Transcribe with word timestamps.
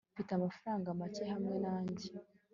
mfite 0.13 0.31
amafaranga 0.33 0.97
make 0.99 1.23
hamwe 1.33 1.55
nanjye 1.63 2.07